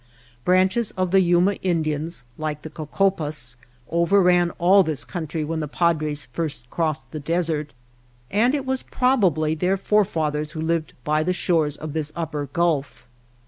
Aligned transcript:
Branches 0.43 0.89
of 0.97 1.11
the 1.11 1.21
Yuma 1.21 1.57
Indians, 1.61 2.25
like 2.35 2.63
the 2.63 2.71
Cocopas, 2.71 3.55
overran 3.91 4.49
all 4.57 4.81
this 4.81 5.05
country 5.05 5.43
when 5.43 5.59
the 5.59 5.67
Padres 5.67 6.25
first 6.25 6.67
crossed 6.71 7.11
the 7.11 7.19
desert; 7.19 7.71
and 8.31 8.55
it 8.55 8.65
was 8.65 8.81
probably 8.81 9.53
their 9.53 9.77
fore 9.77 10.03
fathers 10.03 10.53
who 10.53 10.59
lived 10.61 10.95
by 11.03 11.21
the 11.21 11.33
shores 11.33 11.77
of 11.77 11.93
this 11.93 12.11
Upper 12.15 12.47
Gulf. 12.47 13.07